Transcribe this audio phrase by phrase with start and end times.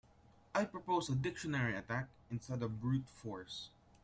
[0.55, 3.69] I'd propose a dictionary attack instead of brute force.